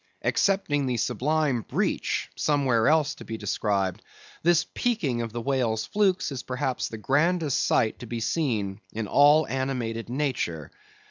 Excepting 0.23 0.87
the 0.87 0.97
sublime 0.97 1.61
breach—somewhere 1.61 2.87
else 2.87 3.13
to 3.13 3.23
be 3.23 3.37
described—this 3.37 4.65
peaking 4.73 5.21
of 5.21 5.31
the 5.31 5.41
whale's 5.43 5.85
flukes 5.85 6.31
is 6.31 6.41
perhaps 6.41 6.87
the 6.89 6.97
grandest 6.97 7.63
sight 7.63 7.99
to 7.99 8.07
be 8.07 8.19
seen 8.19 8.81
in 8.91 9.05
all 9.07 9.45
animated 9.47 10.09
nature. 10.09 10.71